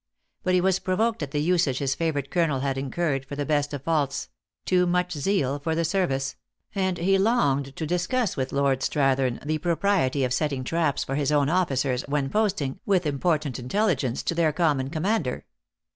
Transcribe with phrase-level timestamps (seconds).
[0.41, 3.71] But he was provoked at the usage his favorite colonel had incurred, for the best
[3.71, 4.29] of faults
[4.65, 6.35] too much zeal for the service;
[6.73, 11.31] and he longed to discuss with Lord Strathern the propriety of setting traps for his
[11.31, 15.45] own officers, when posting, with important intelligence, to their common com mander.